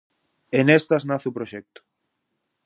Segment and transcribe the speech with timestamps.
[0.57, 1.79] E nestas nace o proxecto.